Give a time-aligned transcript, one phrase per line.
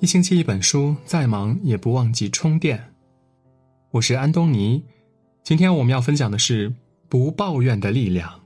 [0.00, 2.82] 一星期一本书，再忙也不忘记充电。
[3.90, 4.82] 我是安东尼，
[5.42, 6.74] 今天我们要分享的是
[7.06, 8.40] 不抱怨的力量。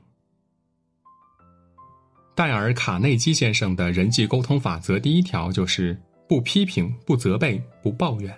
[2.35, 5.97] 戴尔·卡内基先生的人际沟通法则第一条就是
[6.29, 8.37] 不批评、不责备、不抱怨。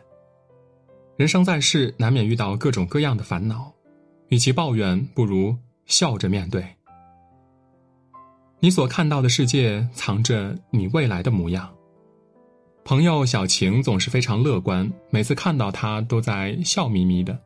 [1.17, 3.73] 人生在世，难免遇到各种各样的烦恼，
[4.29, 5.57] 与其抱怨，不如
[5.87, 6.63] 笑着面对。
[8.61, 11.73] 你所看到的世界，藏着你未来的模样。
[12.87, 17.37] 朋友小晴总是非常乐观，每次看到她都在笑眯眯的。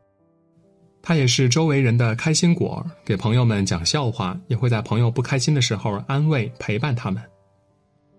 [1.01, 7.23] 她也是周围人的开心果，给朋友们讲笑话，也会在朋友不开心的时候安慰陪伴他们。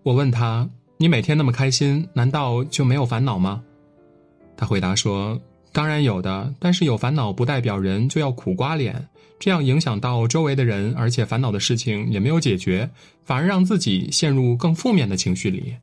[0.01, 3.61] 我问他：“你每天那么开心，难道就没有烦恼吗？”
[4.57, 5.39] 他回答说
[5.71, 9.07] ：“当然有的，但是有烦恼不代表人就要苦瓜脸，
[9.39, 12.89] 这样影响到周围的人，而且烦恼的事情也没有解决，
[13.23, 15.75] 反而让自己陷入更负面的情绪里。”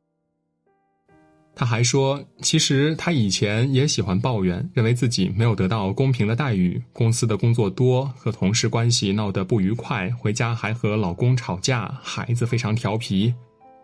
[1.58, 13.34] 他还说，其实他以前也喜欢抱怨，认为自己没有得到公平的待遇，公司的工作多，和同事关系闹得不愉快，回家还和老公吵架，孩子非常调皮，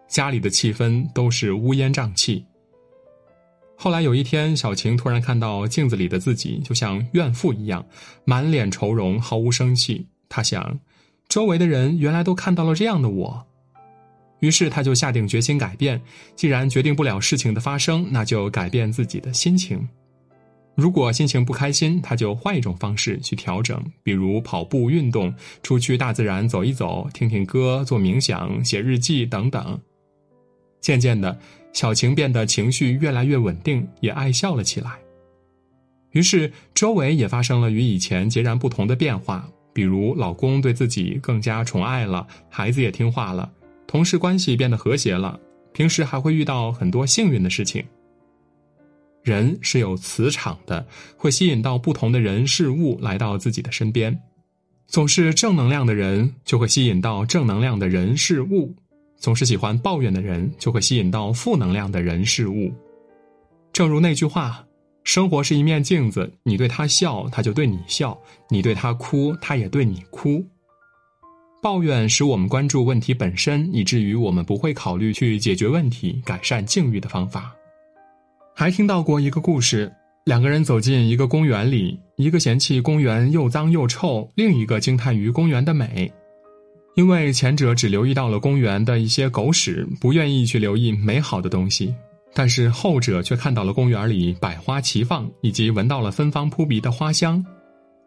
[0.06, 2.44] 家里的气氛都是乌烟瘴气。
[3.76, 7.84] 后来有一天，小晴突然看到镜子里的自己，就像怨妇一样，
[8.24, 10.06] 满脸愁容，毫无生气。
[10.28, 10.78] 他想，
[11.28, 13.46] 周围的人原来都看到了这样的我。
[14.44, 15.98] 于是他就下定决心改变。
[16.36, 19.88] 既然决定不了事情的发生，那就改变自己的心情。
[20.74, 29.80] 如果心情不开心，他就换一种方式去调整，比如跑步运动、出去大自然走一走、听听歌、做冥想、写日记等等。
[30.82, 31.38] 渐渐的，
[31.72, 34.90] 小晴变得情绪越来越稳定，也爱笑了起来。
[36.10, 43.50] 于是周围也发生了与以前截然不同的变化，比如老公对自己更加宠爱了，孩子也听话了。
[43.94, 45.38] 同事关系变得和谐了，
[45.72, 47.84] 平时还会遇到很多幸运的事情。
[49.22, 50.84] 人是有磁场的，
[51.16, 54.20] 会吸引到不同的人事物来到自己的身边。
[54.88, 58.74] 总是正能量的人就会吸引到正能量的人事物，
[59.16, 62.72] 总是喜欢抱怨的人就会吸引到负能量的人事物。
[63.72, 64.66] 正如那句话
[65.04, 68.12] ：“生活是一面镜子，你对他笑，他就对你笑；
[68.48, 70.44] 你对他哭，他也对你哭。”
[71.64, 77.56] 抱怨使我们关注问题本身，以至于我们不会考虑去解决问题、改善境遇的方法。
[78.54, 79.90] 还听到过一个故事：
[80.26, 86.12] 两个人走进一个公园里，一个嫌弃公园又脏又臭，另一个惊叹于公园的美。
[86.96, 91.86] 因为前者只留意到了公园的一些狗屎，不愿意去留意美好的东西；
[92.34, 97.42] 但是后者却看到了公园里百花齐放，以及闻到了芬芳扑鼻的花香。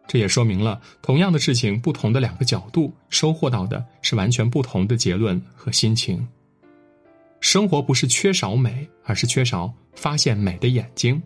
[0.08, 6.26] 这也说明了，同样的事情，不同的两个角度，收获到的是完全不同的结论和心情。
[7.40, 11.22] 生活不是缺少美，而是缺少发现美的眼睛。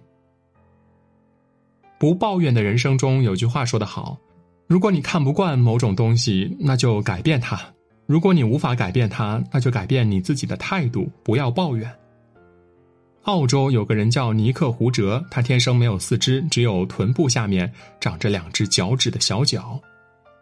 [1.97, 4.19] 不抱怨的人生中有句话说得好：
[4.67, 7.57] 如果你看不惯某种东西，那就改变它；
[8.07, 11.89] 如果你无法改变它，那就改变你自己的态度，不要抱怨。
[13.23, 19.81] 澳洲有个人叫尼克胡哲，他天生没有四肢，只有臀部下面长着两只脚趾的小脚。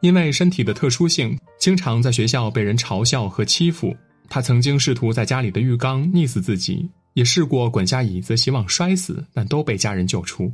[0.00, 3.94] 因为身体的特殊性，经常在学校被人嘲笑和欺负。
[4.30, 10.50] 他曾经试图在家里的浴缸溺死自己，也试过滚下椅子希望摔死，但都被家人救出。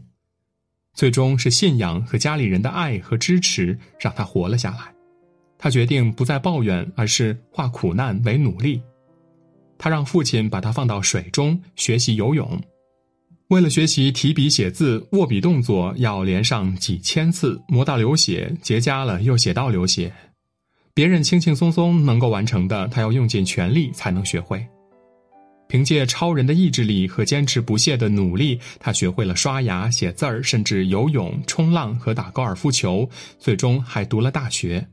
[0.95, 4.93] 最终是信仰和家里人的爱和支持让他活了下来。
[5.59, 8.83] 他决定不再抱怨，而是化苦难为努力。
[9.79, 12.61] 他让父亲把他放到水中学习游泳，
[13.49, 20.13] 为了学习提笔写字，握笔动作要连上几千次，磨到流血，结痂了又写到流血。
[20.93, 24.67] 别人轻轻松松能够完成的，他要用尽全力才能学会。
[25.69, 33.09] 凭借超人的意志力和坚持不懈的努力，他学会了刷牙、写字儿，甚至游泳、冲浪和打高尔夫球，
[33.39, 34.87] 最终还读了大学。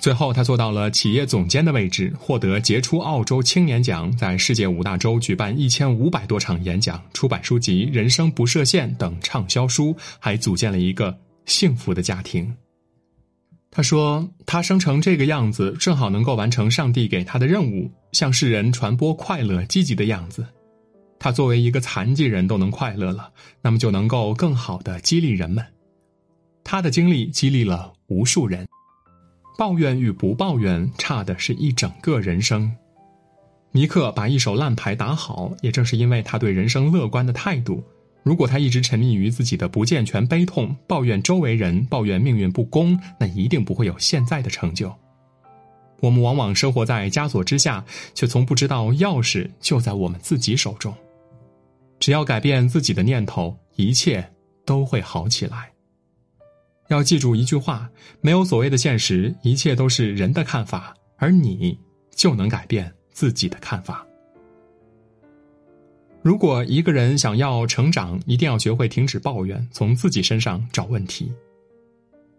[0.00, 11.14] 最后，他做到了企业总监的位置，获得杰出澳洲青年奖，在世界五大洲举办一千五百多场演讲，出版书籍《人生不设限》等畅销书，还组建了一个
[11.44, 12.50] 幸福的家庭。
[13.70, 20.46] 他说：“他生成这个样子，正好能够完成上帝给他的任务，向世人传播快乐、积极的样子。
[21.18, 23.30] 他作为一个残疾人都能快乐了，
[23.60, 25.62] 那么就能够更好的激励人们。
[26.64, 28.66] 他的经历激励了无数人。”
[29.60, 32.74] 抱怨与不抱怨，差的是一整个人生。
[33.72, 37.84] 尼克把一手烂牌打好，也正是因为他对人生乐观的态度。
[38.22, 44.90] 如果他一直沉溺于自己的不健全、悲痛，抱怨周围人，抱怨命运不公，那一定不会有现在的成就。
[46.00, 47.84] 我们往往生活在枷锁之下，
[48.14, 50.94] 却从不知道钥匙就在我们自己手中。
[51.98, 54.26] 只要改变自己的念头，一切
[54.64, 55.70] 都会好起来。
[56.90, 57.88] 要记住一句话：
[58.20, 61.78] 没有所谓的现实，一切都是人的看法，而你
[62.14, 64.04] 就能改变自己的看法。
[66.20, 71.32] 如果一个人想要成长，一定要学会停止抱怨，从自己身上找问题。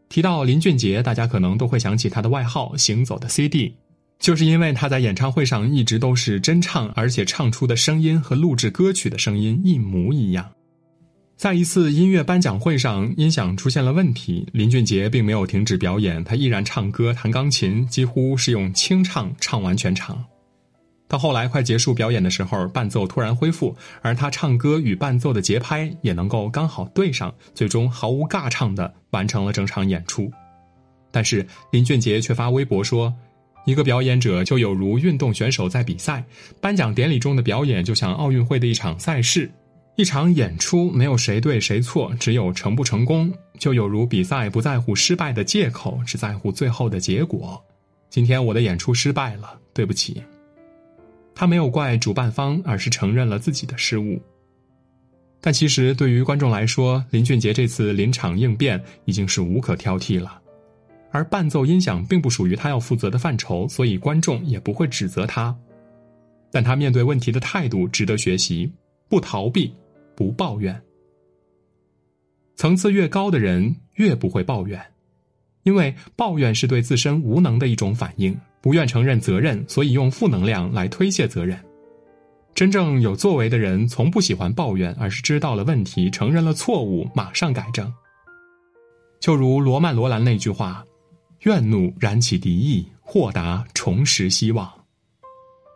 [0.09, 3.73] 提到林俊杰，大家可能都会想起他的外号“行走的 CD”，
[4.19, 10.51] 就是因为他在演唱会上一直都是真唱，而且唱出的声音和录制歌曲的声音一模一样。
[11.41, 20.23] 在一次音乐颁奖会上，音响出现了问题，林俊杰并没有停止表演，他依然唱歌、弹钢琴，几乎是用清唱唱完全场。
[21.07, 30.31] 到后来快结束表演的时候，伴奏突然恢复，而他唱歌与伴奏的节拍也能够刚好对上，最终毫无尬唱的完成了整场演出。
[31.11, 33.11] 但是林俊杰却发微博说
[33.65, 36.23] ：“一个表演者就有如运动选手在比赛，
[36.61, 39.51] 颁奖典礼中的表演就像奥运会的一场赛事，
[39.95, 43.31] 一场演出没有谁对谁错，只有成不成功。
[43.59, 47.63] 就有如比赛不在乎失败的借口，只在乎最后的结果。
[48.09, 50.23] 今天我的演出失败了，对不起。”
[51.35, 54.21] 他没有怪主办方，而是承认了自己的失误。
[55.39, 60.39] 但其实对于观众来说，林俊杰这次临场应变已经是无可挑剔了。
[61.11, 65.55] 而伴奏音响并不属于他要负责的范畴，所以观众也不会指责他。
[66.51, 68.71] 但他面对问题的态度值得学习：
[69.11, 69.75] 不逃避，
[70.15, 70.81] 不抱怨。
[72.55, 74.81] 层次越高的人越不会抱怨，
[75.63, 78.33] 因为抱怨是对自身无能的一种反应。
[78.61, 81.59] 不愿承认责任，所以用负能量来推卸责任。
[82.55, 87.93] 真正有作为的人，从不喜欢抱怨，而是知道了问题，承认了错误，马上改正。
[89.19, 90.85] 就如罗曼·罗兰那句话
[91.43, 94.71] ：“怨怒燃起敌意，豁达重拾希望。”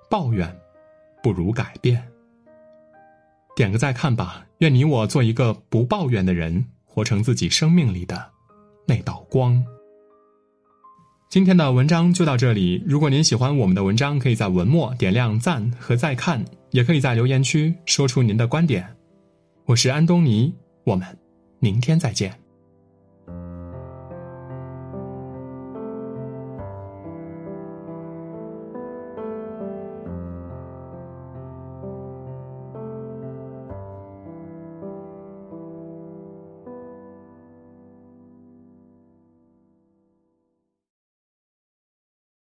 [0.10, 0.50] 抱怨
[1.22, 2.02] 不如改变。
[3.56, 8.32] 点个再看吧，愿你我做一个不抱怨的人，活成自己生命里的
[8.86, 9.64] 那道光。
[11.30, 12.84] 今天的文章就到这里。
[12.86, 18.86] 如果您喜欢我们的文章，可以在文末点亮赞和再看，也可以在留言区说出您的观点。
[19.66, 20.54] 我是安东尼，
[20.84, 21.18] 我们
[21.60, 22.45] 明天再见。